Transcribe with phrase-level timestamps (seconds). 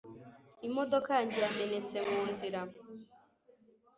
[0.67, 2.61] imodoka yanjye yamenetse munzira